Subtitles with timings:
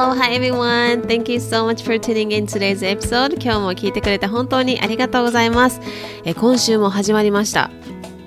[0.00, 1.02] Hello, hi everyone.
[1.02, 3.34] Thank you so much for tuning in today's episode.
[3.34, 5.78] 今日も聞いてくれて本当にありがとうございます。
[6.24, 7.70] え今週も始まりました。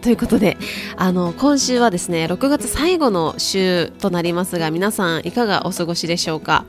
[0.04, 0.56] ということで、
[0.98, 6.66] あの、今週はですね、6月最後の週となりますが、皆さんいかがお過ごしでしょうか？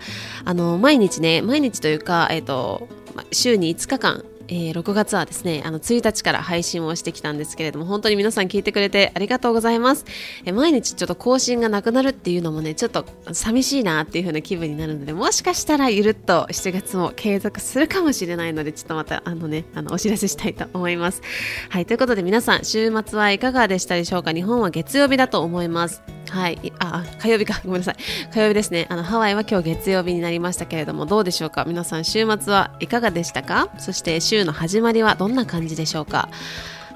[0.46, 2.88] あの、毎日ね、毎日というか、えっ、ー、と、
[3.30, 10.04] 週に5日間、えー、6月はですね、あの、1日から配信をしてきたんですけれども、本当に皆さん聞いてくれてありがとうございます。
[10.44, 21.22] えー、毎日ちょっと更新がなくなるっていうのもね、ちょっと寂しいなっていう風な気分になるので、もしかしたらゆるっと7月も継続するかもしれないので、ちょっとまたあのね、あの、お知らせしたいと思います。
[21.70, 24.32] はい、ということで皆さん、週末はいかがでしたでしょうか？
[24.32, 26.02] 日本は月曜日だと思います。
[26.34, 26.72] はい。
[26.80, 27.60] あ、火曜日か。
[27.64, 27.96] ごめんなさい。
[28.32, 28.86] 火曜日ですね。
[28.90, 31.64] あの、ハワイは今日月曜日になりましたけれども、どうでしょうか？
[31.64, 33.68] 皆さん、週末はいかがでしたか？
[33.78, 36.28] そして週の始まりはどんな感じでしょうか？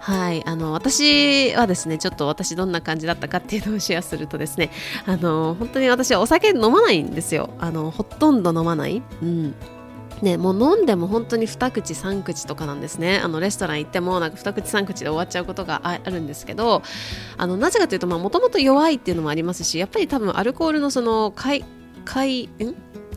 [0.01, 4.71] はい、あの私はですねちょっと私どんな感じだったかっていうのをシェアするとですね
[5.04, 9.54] あの本当に私はお酒飲まないんですよあのほとんど飲まない、うん、
[10.23, 13.19] ね、もう飲んでも本当に2口3口とかなんですね。
[13.19, 16.83] あのレストラン行ってもなんか2口3口で終わっちゃうことがあるんですけど
[17.37, 21.65] あのなぜかというともともと弱いっていうのもありますしやっぱり多分アルコールのその解
[22.05, 22.75] 解ん？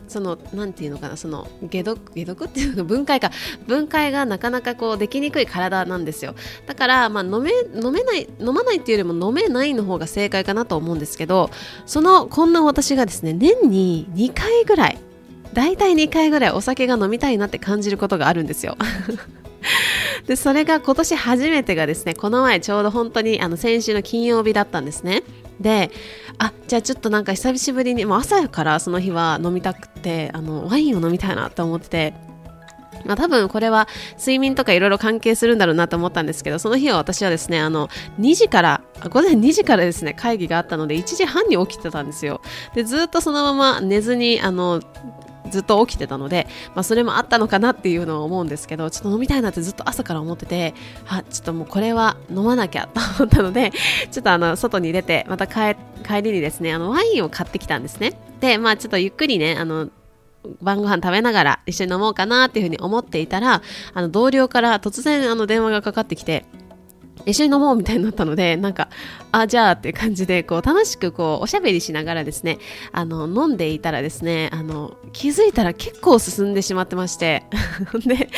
[0.08, 3.30] そのなんていうのかなその解毒解毒っていうの分解か。
[3.66, 6.34] 分解がなかなかこうできにくい体なんですよ。
[6.66, 11.50] だからまあ飲め飲めない飲まないっていうよりも飲めないの方が正解かなと思うんですけど
[11.86, 14.98] そのこんな私がですね年に2回ぐらい
[15.52, 18.76] 大体2回ぐらいお酒が飲みたいなって感じることがあるんですよ。
[20.26, 25.22] でそれが今年初めてがですねこの前ちょうど本当にあの先週の金曜日だったんですね
[25.60, 25.90] で
[26.38, 32.14] あじゃあちょっとなんか久しぶりにもう朝からその日は飲みたくてあのワインを飲みたいなと思ってて
[33.04, 37.88] まあ、多分これは睡眠とかいろいろ関係するんだろうなと思ったんですけどその日は私はですねあの
[38.20, 42.40] 2時から午前2時からですね会議があったので1時半に起きてたんですよ
[42.74, 44.80] でずっとそのまま寝ずにあの
[45.52, 50.74] ずっと起きてたので、まあ、それもあったのかなっていうのは思うんですけどちょっと飲みたいなってずっと朝から思ってて
[51.06, 53.72] あちょっともうこれは飲まなきゃと思ったので
[54.10, 55.76] ちょっとあの外に出てまた帰
[56.22, 58.18] りにですねあのワインを買ってきたんですね。
[58.40, 59.88] でまあちょっとゆっくりねあの
[60.60, 63.62] 晩ご飯食べながら一緒に飲もうかなっていうふうに思っていたら
[63.94, 66.44] あの同僚から突然あの電話がかかってきて
[67.26, 68.88] 一緒に飲もうみたいになったので、なんか、
[69.30, 72.58] あ、じゃあっていう感じで、こう、楽しくこう、おしゃべりしながらですね、
[72.92, 77.44] あの、飲んでいたらですね、あの、気づいたら結構進んでしまってまして、
[78.06, 78.28] で、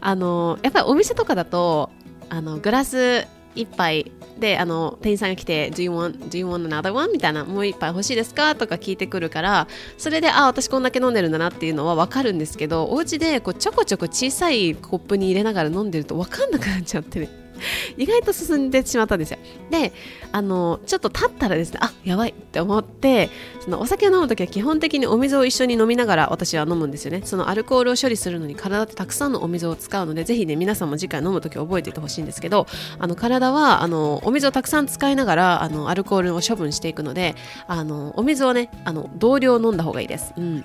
[0.00, 1.90] あの、やっぱりお店とかだと、
[2.30, 7.12] あの、グラス一杯で、あの、店員さんが来て、Do you want, do you want another one?
[7.12, 8.56] みたいな、もう一杯欲しいですか？
[8.56, 17.43] とか聞いてくるから、それで、あ、私こんだけ飲んでるんだなっていうのはわかるんですけど、お家でこうちょこちょこ小さいコップに入れながら飲んでるとわかんなくなっちゃってね。
[17.96, 19.38] 意外と進んでしまったんですよ。
[19.70, 19.92] で、
[20.32, 27.22] あの、ちょっと経ったらですね、あ、やばいって思って、そのお酒を飲むときは基本的にお水を一緒に飲みながら私は飲むんですよね。
[27.24, 32.66] そのアルコールを処理するのに体ってたくさんのお水を使うので、ぜひね、皆さんも次回飲むとき覚えていてほしいんですけど、
[32.98, 37.34] あの、体は、あの、お水をたくさん使いながら、あの、アルコールを処分していくので、
[37.66, 40.34] あの、お水をね、あの、同量飲んだ方がいいです。
[40.36, 40.64] うん。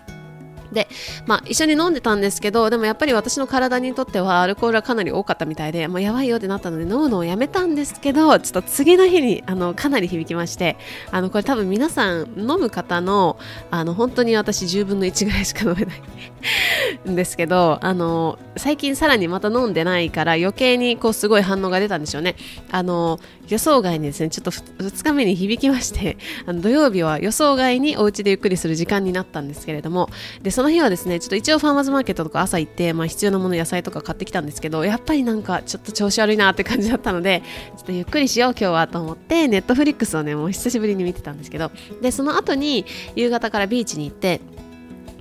[0.71, 0.87] で、
[1.25, 10.77] まあ、一緒に飲んでたんですけどでもやっぱり私の体にとってはアルコールはかなり多かったみたいでもうやばいよってなったので飲むのをやめたんですけどちょっと次の日にあのかなり響きまして
[11.11, 13.37] あのこれ多分皆さん飲む方の
[13.71, 22.35] あの本当に私10分の1ぐらいしか飲めないんですけどあの最近さらにまた飲んでないから余計にこうすごい反応が出たんでしょうね。
[22.71, 23.19] あの
[23.49, 30.09] 予想外にですねちょっと2日目に響きましてあの土曜日は予想外にお家でゆっくりする時間になったんですけれども
[30.43, 37.43] でその日はですねちょっと一応ファーマーズマーケットとか朝行って、まあ、必要なもの野菜とか買ってきたんですけどやっぱりなんかちょっと調子悪いなって感じだったので
[37.77, 41.71] ちょっとゆっくりしよう今日はと思ってネットフリックスをねもう久しぶりに見てたんですけど
[42.01, 44.41] でその後に夕方からビーチに行って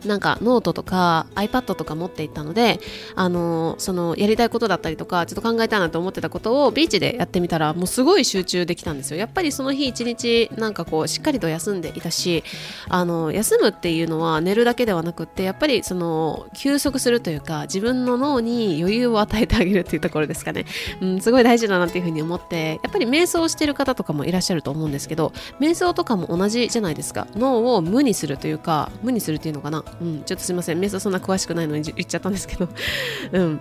[0.04, 2.80] なんかノートとか iPad とか持っていったので、
[3.14, 9.18] あのそのやりたいことだったりとかちょっと考えたいなと思ってたことをビーチでやってみたらもうすごい集中できたんですよ。
[9.18, 12.44] やっぱりその日一日なんかこうしっかりと休んでいたし
[12.88, 20.64] あの休むっていうのは寝るだけではなくってやっぱりその休息するというか自分の脳に余裕を与えてあげるっていうところですかね、
[21.00, 27.26] うん、すごい大事だなっていうふうに思ってやっぱり瞑想してる方とかもいらっしゃると思うんですけど瞑想とかも同じじゃないですか。
[27.34, 29.84] 脳を無にするというか無にするっていうのかな。
[30.00, 32.68] うん、ちょっとすいません瞑想そんな詳しくないのに言っちゃったんですけど、
[33.32, 33.60] うん、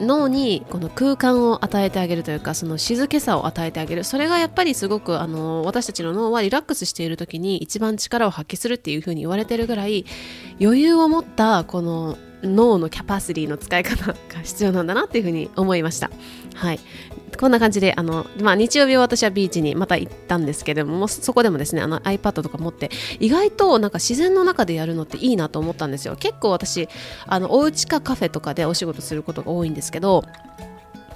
[0.00, 4.04] 脳にこの空間を与えてあげるというかその静けさを与えてあげる。
[4.04, 10.04] それがやっぱりすごくあの私たちの脳はリラックスしている時に一番力を発揮するっていうふうに言われてるぐらい
[10.60, 16.10] 余裕を持ったこの脳のキャパシティの使い方が必要なんだなっていうふうに思いました。
[16.54, 16.80] はい、
[17.38, 22.90] こんな感じであの、まあ、日曜日は私はビーチにまた行ったんですけどもそこでもですねあの iPad とか持って
[23.20, 26.16] 意外となんか自然の中でやるのっていいなと思ったんですよ。
[26.16, 26.88] 結構私
[27.26, 30.24] あのお家かカフェとかでお仕事することが多いんですけど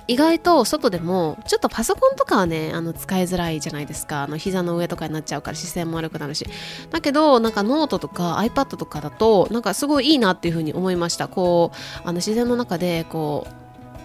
[0.09, 4.23] 意外と外でもちょっとパソコンとかはねあの使いづらいじゃないですか。
[4.23, 6.47] あの膝の上とかになっちゃうから姿勢も悪くなるし。
[6.91, 11.29] だけどなんかノートとか iPad とかだとなんかすごいいいなっていうふうに思いました。
[11.29, 13.47] こうあの自然の中でこ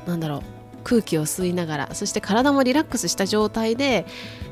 [0.06, 0.57] うなんだろう
[0.88, 4.06] 空気を吸いながらそして体もリラックスした状態で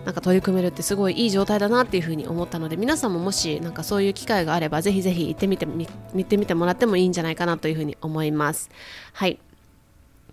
[0.04, 8.70] なんか取り組めるってすごいいい状態だなっていうふうに思ったので皆さんももしなんかそういう機会があればぜひぜひ行ってみてみ見てみてもらってもいいんじゃないかなというふうに思います。
[9.14, 9.40] はい。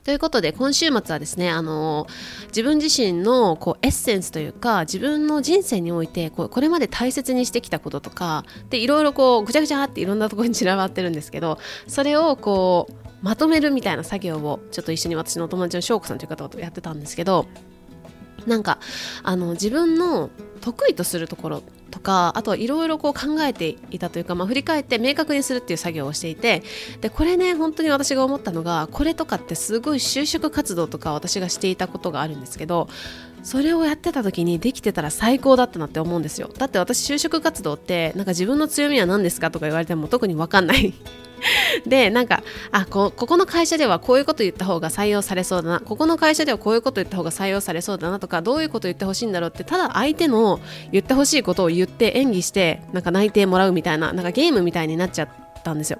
[0.03, 2.09] ということで今週末はですねあの
[2.49, 17.47] 自分自身のこうエッセンスというか自分の人生においてこうこれまで大切にしてきたこととかでいろいろこうぐちゃぐちゃっていろんなところに散らばってるんですけどそれをこうまとめるみたいな作業をちょっと一緒に私のお友達の翔子さんという方とやってたんですけど
[18.47, 18.79] なんか
[19.23, 20.31] あの自分の
[20.61, 23.13] 得意とするところとかあとはいろいろ考
[23.43, 26.63] えていたというか、まあ、振り返って明確にするっていう作業をしていて
[27.01, 32.89] でこれね本当に私が思ったのがこれとかってすごい就職活動とか私がしていたことがあるんですけど
[33.43, 36.49] それをやってた時にできてたら最高だったなって思うんですよ。
[36.57, 40.95] だって私就職活動ってなんか自分の強みは何ですかとか言われても特に分かんない。
[41.87, 45.81] でなんかあこここの会社ではこういうこと言った方が採用されそうだな。
[45.81, 50.61] ここの会社ではこういうこと言った方が採用されそうだなとかどういうこと言ってほしいんだろうってただ相手の
[50.93, 55.29] 言ってほしいことを言言って演技してなんか内定もらうみたいななんかゲームみたいになっちゃっ
[55.63, 55.99] たんですよ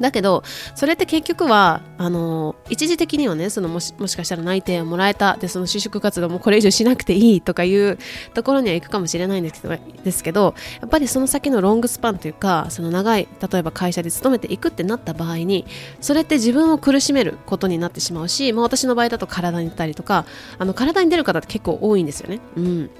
[0.00, 0.42] だけど
[0.74, 7.98] それって結局はあの一時的にはねそのもしもしかしたら内定をもらえたでその就職活動もこれ以上しなくていいとかいう
[8.34, 15.66] ところには行くかもしれないんですけどですけどやっぱりその先のロングスパンというかその長い例えば会社で勤めていくってなった場合に
[16.00, 20.24] それって自分を苦しめることになってしまうし、まあ、私の場合だと体に出たりとか
[20.58, 22.40] あの体に出る方って結構多いんですよね。
[22.56, 22.90] うん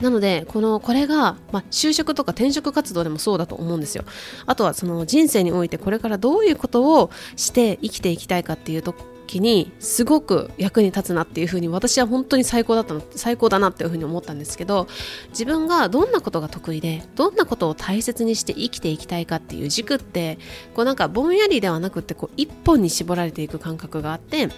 [0.00, 4.04] なのでこのこれが、まあ、就職とか転職活動でもそうだと思うんですよ。
[4.44, 14.86] あとはその人生においてこれからどういうことをして生きていきたいかっていう時にすごく役に立つなっていうふうに私は本当に最高だったの最高だなっていうふうに思ったんですけど
[15.30, 20.38] 自分がどんなことが得意でどんなことを大切にして生きていきたいかっていう軸って
[20.74, 24.48] こうなんかぼんやりではなくってこう一本に絞られていく感覚があって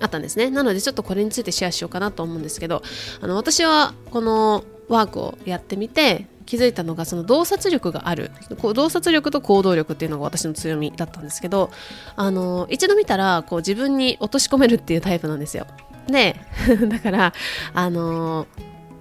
[0.00, 0.50] あったんですね。
[0.50, 2.82] なのでちょっとこれについてシェアしようかなと思うんですけど
[3.20, 8.30] あの私はこのワークをやってみて気づいたのがその洞察力がある。
[8.74, 11.70] 洞察力と行動力っていうのが私の強みだったんですけど
[12.16, 15.66] あの一度見たらこう自分に落とし込めるっていうタイプなんですよ。
[16.06, 16.36] で
[16.88, 17.32] だから
[17.72, 18.46] あの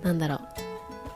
[0.03, 0.72] なんだろう。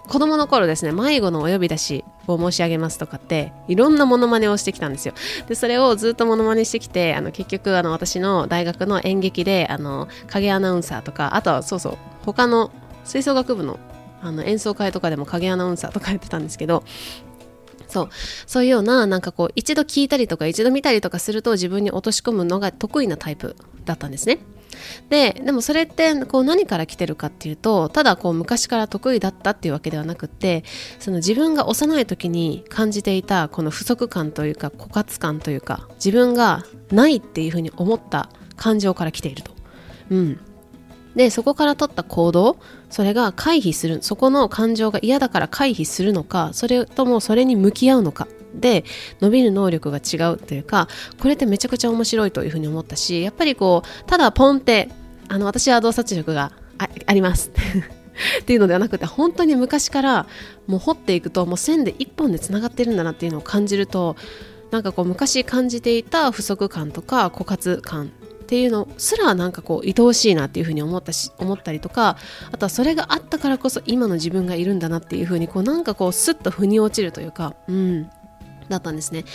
[0.07, 5.13] 子供の頃ですね迷子のお呼び出しを申し上げますとかっていろんなモノマネをしてきたんですよ。
[5.47, 12.71] でそれをずっとモノマネしてきてあの結局あの私の大学の演劇であの影アナウンサーとかあとはそうそう他の
[13.05, 13.79] 吹奏楽部の
[14.21, 16.83] あの演奏会とかでも影アナウンサーとかやってたんですけど
[17.87, 18.09] そう
[18.45, 23.55] そういうようななんかこう一度聞いたりとか一度見たりとかすると自分に落とし込むのが得意なタイプ
[23.85, 24.39] だったんですね。
[25.09, 30.63] ででもそれってこう何から来てるかっていうとただこう昔から得意だったっていうわけではなくって
[30.99, 39.51] その自分が幼い時に感じていたこの不足感というか枯渇感というか自分がないっていうふうに思った感情から来ていると。
[40.09, 40.39] うん
[41.17, 42.57] でそこから取った行動
[42.89, 48.27] それが回避するそこの感情が嫌だから回避するのかそれともそれに向き合うのか。
[48.55, 48.85] で
[49.21, 50.87] 伸びる能力が違うというか
[51.19, 54.89] これってめちゃくちゃ面白いというふうに思ったしやっぱりこうただポンって
[55.27, 57.51] あの私は洞察力があります。
[58.41, 60.27] っていうのではなくて本当に昔から
[60.65, 64.15] もう掘っていくともう線で一本でつながってるんだなっていうのを感じると
[64.71, 68.11] なんかこう昔感じていた不足感とか枯渇感
[68.47, 72.15] っていうのすらなんかこう愛おしいなっていうふうに思ったし思ったりとか
[72.49, 78.09] あとはそれがあったからこそ今の自分がいるんだなっていうふうにこうなんかこうスッと腑に落ちるというか、うん、
[78.69, 79.25] だったんですね。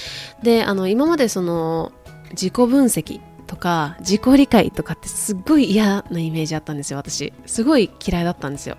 [0.42, 1.92] であの今までその
[2.30, 8.78] 自己分析とか自己理解とかってすっごい嫌なイメージあったんですよ私すごい嫌いだったんですよ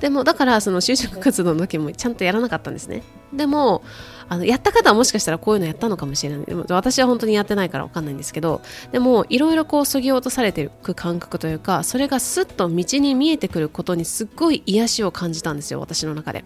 [0.00, 3.02] でもだからその就職活動の時もちゃんとやらなかったんですね。
[3.32, 3.82] でも
[4.28, 6.46] あのやった方はもしかしたらこういうのやったのかもしれない。
[6.68, 8.60] 私は本当にやってないから分かんないんですけど
[8.92, 16.44] でもいろいろこうそぎ落とされていく感覚というかそれがスッと道に見えてくることにすっごい癒しを感じたんですよ私の中で。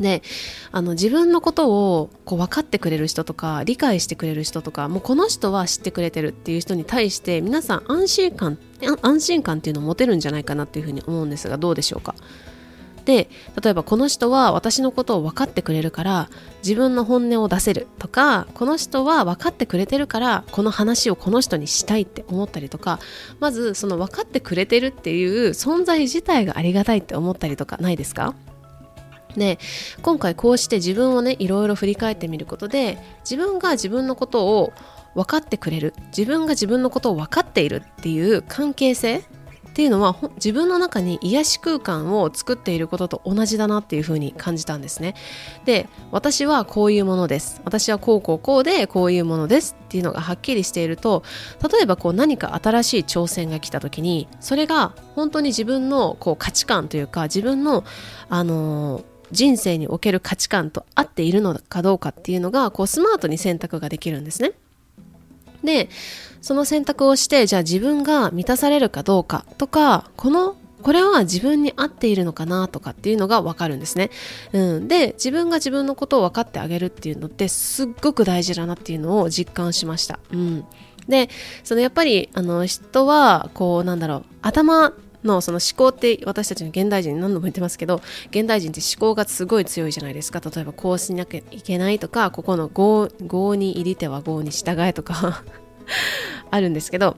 [0.00, 0.22] で
[0.72, 8.58] あの自分のことをこう分かってくれる人とか理解してくれる人とかもうこの人は知ってくれてるっていう人に対して皆さん安心感
[9.02, 12.14] 安心感っていうのを持てるんじゃないかなっていうふうに思うんですがどうでしょうか？
[13.04, 13.28] で
[13.62, 16.30] 例えばこの人は私のことを分かってくれるから
[16.62, 22.98] 自分の本音を出せるとかこの人は分かってくれてるからこの話をこの人にしたいって思ったりとか
[23.40, 28.34] まずその分かってくれてるっていう存在自体がありがたいって思ったりとかないですか？
[29.34, 29.58] で
[30.02, 34.72] 今回こうして自分をねいろいろ振り返ってみることで自分が自分のことを
[35.14, 39.22] 分かってくれる自分が自分のことを分かっているっていう関係性
[39.74, 45.16] っていうのは自分の中に癒し空間を作っていることと同じだなっていうふうに感じたんですね。
[45.64, 47.60] で私はこういうものです。
[47.64, 51.24] 私はこうこうこうでこういうものですっていうのがはっきりしていると
[51.60, 57.82] 例えばこう何か新しい挑戦が来た時にそれが本当に自分のこう価値観というか自分の
[58.28, 64.52] あのー人生における価値観と合っているのかどうかっていうのがこうスマートに選択ができるんですね。
[65.62, 65.88] で
[66.40, 74.10] その選択をしてじゃあ自分が満たされるかどうかとかこのこれは自分に合っているのかなとかっていうのが分かるんですね。
[74.52, 80.18] うん、で自分が自分のことを分かってあげるっていうのってすっごく大事だなっていうのを実感しました。
[80.30, 80.64] うん、
[81.08, 81.30] で
[81.64, 84.92] そのやっぱりあの人はこうなんだろう頭
[85.24, 88.00] のその思考って私たちの現代人何度も言ってますけど
[88.30, 90.40] 現代人って思考がすごい強いじゃないですか。
[90.40, 93.08] 例えばこうしなきゃいけないとかここの合
[93.54, 95.42] に入りては合に従えとか
[96.50, 97.16] あるんですけど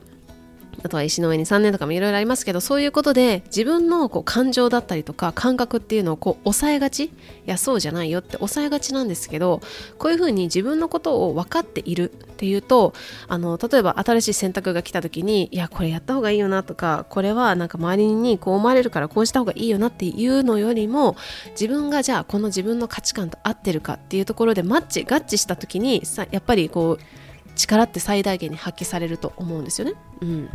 [0.82, 7.04] あとは石の上に3年とかもいろいろありますけどそういうことで自分のこう感情だったりとか感覚っていうのをこう抑えがち？
[7.04, 7.10] い
[7.46, 9.60] やそうじゃないよって抑えがちなんですけど
[9.98, 12.92] こういうふうに自分のことを分かっているっていうと
[13.28, 21.16] あの例えば新しい選択が来た時にいやこれやった方がいいよなとかこれはなんか周りにこう思われるからこうした方がいいよなっていうのよりも
[21.52, 27.25] 自分がじゃあこの自分の価値観と合ってるかっていうところでマッチ合致した時にさやっぱりこう
[27.56, 29.94] 力って最大限に発揮されると思うんですよね。
[30.22, 30.48] うん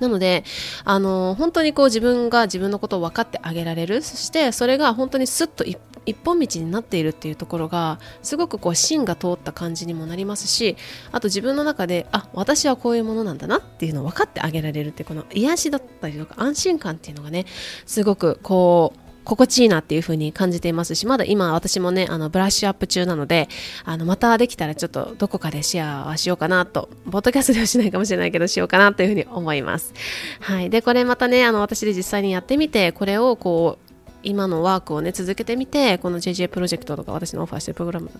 [0.00, 0.44] なので、
[0.84, 5.78] あの本当にこう自分が自分のことを分かってあげられるそしてそれが本当にスッと一
[6.14, 10.76] 本道になっているっていうところがすごくこう芯が通った感じにもなりますし
[11.12, 17.46] あと自分の中であ私はこういうものなんだなっていうのを分かってあげられるってこの癒しだったりとか安心感っていうのがね
[17.86, 23.48] すごくこう心地いいなっていう風に感じていますし、まだ今私もね、あの、ブラッシュアップ中なので、
[23.84, 29.94] あの、またできたらちょっとどこかでシェアはしようかなと、ポッドキャストではしないかもしれないけど、しようかなという風に思います。
[30.40, 30.70] はい。
[30.70, 38.10] で、これまたね、あの、私で実際にやってみて、これをこう、今のワークをね、続けてみて、この JJ プロジェクトとか私のオファーしてるプログラム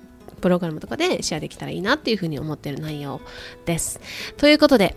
[0.41, 3.23] プログラムとかでシェアできたらいいなっていうふうに思ってる内容
[3.65, 3.99] です。
[4.37, 4.95] ということで、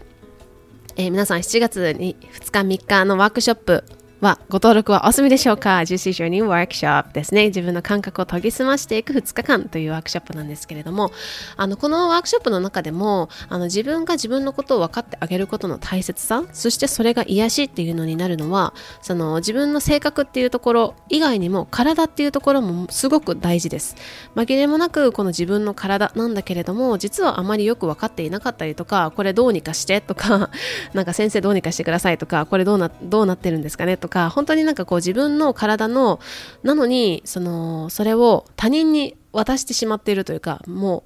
[0.98, 3.84] えー、皆さん7月に2日3日のワークショップ
[4.20, 7.48] はご登録はお済みでしょうか ?Juicy Journey Workshop ですね。
[7.48, 11.12] 自分の感覚を研ぎ澄ましていく2日間というワークショップなんですけれども、
[11.56, 23.96] あの、このワークショップの中でも、あの、自分が自分のことを分かってあげることの大切さ、そしてそれが癒しっていうのになるのは、その、自分の性格っていうところ以外にも、体っていうところもすごく大事です。
[24.36, 30.50] 紛れもなく、この自分の体なんだけれども、実はあまりよく分かっていなかったりとか、これどうにかしてとか、
[30.94, 36.20] なんか先生どうにかしてくださいとか、これどうな、どうなってるんですかねとか、とか本当になんかこう自分の体の
[36.64, 41.04] なのにそのそれを他人に渡してしまっているというかも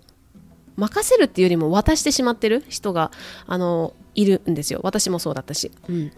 [0.78, 3.12] う任せるっていうよりも渡してしまってる人が
[3.48, 4.80] あのいるんですよ。
[4.84, 6.12] 私もそうだったし、うん、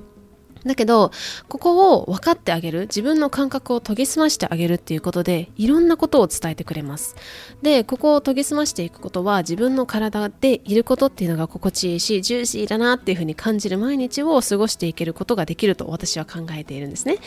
[0.66, 1.12] だけど
[1.50, 7.16] ここを分かってあげる自分の感覚を研ぎ澄ましてあげるっていうことでいろんなことを伝えてくれます。
[7.62, 17.18] でここを研ぎ澄ましていくことは自分の体でいることっていうのが心地いいしジューシーだなっていうふうに感じる毎日を過ごしていけることができると私は考えているんですね。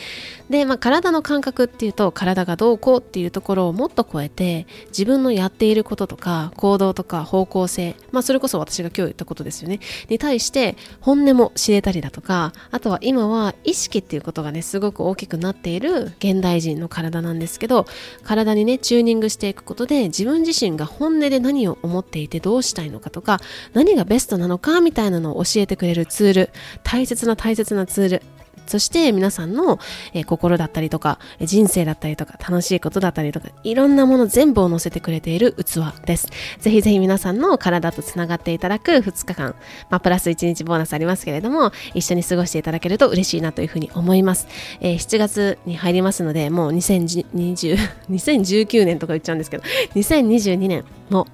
[0.49, 9.79] で、まあ、体の感覚っていうと体がどうこうっていうところをもっと超えて自分のやっていることとか行動とか方向性まあそれこそ私が今日言ったことですよね。
[10.09, 17.85] に対して本音も知れたりだとかあとは今は意識っていうことがねすごく大きくなっている現代人の体なんですけど
[18.23, 23.39] 体にねチューニングしていくことで自分自身が本音で何を思っていてどうしたいのかとか
[23.73, 26.49] 何がベストなのかみたいなのを教えてくれるツール。
[26.83, 28.36] 大切な大切なツール。
[28.67, 29.79] そして皆さんの、
[30.13, 36.27] えー、心だったりとか、人生だったりとか、楽しいことだったりとか、いろんなもの全部を載せてくれている器です。
[36.59, 39.55] ぜひぜひ皆さんの体とつながっていただく2日間、
[39.89, 44.47] まあ、プラス1日ボーナスありますけれども、一緒に過ごしていただけると嬉しいなというふうに思います。
[44.81, 47.77] えー、7月に入りますので、もう2020、
[48.09, 49.63] 2019年とか言っちゃうんですけど、
[49.95, 51.27] 2022年も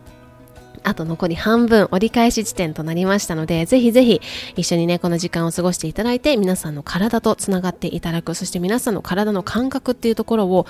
[0.84, 4.22] あと残り半分折り返し地点となりましたので、ぜひぜひ
[4.56, 10.66] 一緒にね、この時間を過ごしていただいて、皆さんの体とつながっていただく、そして皆さんの体の感覚っていうところを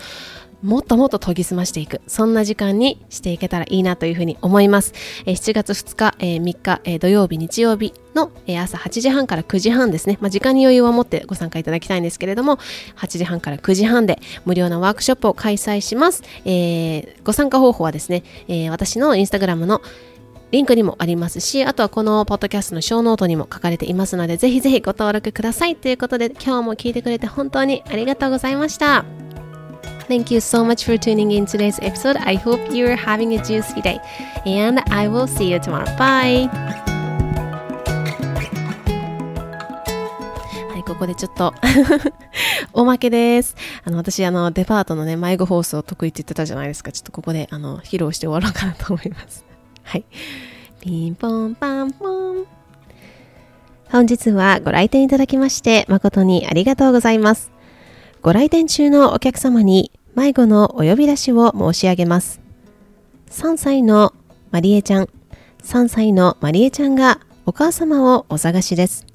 [0.64, 4.94] もっともっと研ぎ澄ましていくそんな時間にしていけたらいいなというふうに思います、
[5.26, 12.58] えー、7月2日、えー、3日、えー、土曜日日曜日の、えー、朝8時半から9時半ですね、まあ、時間に余裕を持ってご参加いただきたいんですけれども
[12.96, 19.82] 8時半から9時半で無料なワークショップを開催します、えー、ご参加方法はですね、えー、私のインスタグラムの
[20.52, 25.76] リンクにもありますし、あとはこのポッドキャストのショーノートにも書かれていますので、ぜひぜひご登録ください。
[25.76, 29.23] ということで、今日も聞いてくれて本当にありがとうございました。
[30.08, 32.18] Thank you so much for tuning in today's episode.
[32.18, 34.00] I hope you're having a juicy day.
[34.46, 35.86] And I will see you tomorrow.
[35.98, 36.50] Bye!
[40.70, 41.54] はい、ここでちょっと
[42.74, 43.56] おまけです。
[43.86, 46.92] あの、私、あの、デパートのね、迷子放送得意って言ってたじゃないですか。
[46.92, 49.46] ちょっとここで、あの、披露して終わろうかなと思います。
[49.84, 50.04] はい。
[50.82, 52.46] ピンポンパンポン。
[53.90, 57.53] 本日はご来店いただきまして誠にありがとうございます。
[58.24, 62.40] ご来店中のお客様に迷子のお呼び出しを申し上げます。
[63.30, 64.14] 3歳の
[64.50, 65.10] まりえちゃん、
[65.62, 69.06] 3歳のまりえちゃんがお母様をお探しです。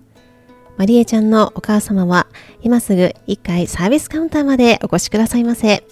[0.76, 2.26] まりえちゃんのお母様は
[2.60, 5.84] 今すぐ1階サービスカウンターまでお越しくださいませ。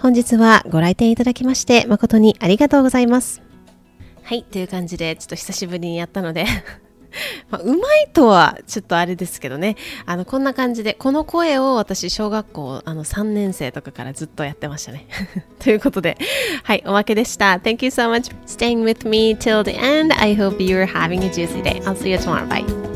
[0.00, 3.40] 本日はご来店いただきまして誠にありがとうございます。
[4.24, 6.44] はい、という感じで、ちょっと久しぶりにやったので
[7.50, 9.76] まあ、うまいとはちょっとあれですけどね。
[10.06, 15.06] あの、こんな感じで、この声を私、小学校あの3年生とかからずっとやってましたね。
[15.58, 16.16] ということで、
[16.62, 17.60] はい、おまけでした。
[17.62, 20.14] Thank you so much for staying with me till the end.
[20.18, 21.80] I hope you're having a juicy day.
[21.82, 22.46] I'll see you tomorrow.
[22.46, 22.89] Bye.